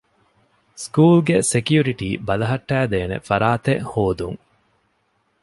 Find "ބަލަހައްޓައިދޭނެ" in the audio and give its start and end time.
2.27-3.17